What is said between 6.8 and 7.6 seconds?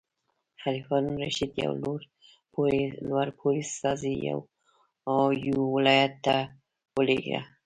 ولېږه.